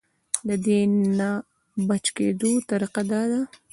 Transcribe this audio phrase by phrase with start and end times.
[0.47, 0.79] د دې
[1.17, 1.43] نه د
[1.87, 3.41] بچ کېدو طريقه دا ده-